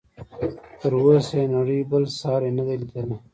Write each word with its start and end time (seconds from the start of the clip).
تر 0.79 0.91
اوسه 0.99 1.33
یې 1.39 1.45
نړۍ 1.55 1.79
بل 1.91 2.03
ساری 2.19 2.49
نه 2.57 2.63
دی 2.67 2.75
لیدلی. 2.81 3.15